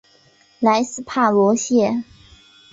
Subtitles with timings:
[0.59, 2.03] 莱斯帕罗谢。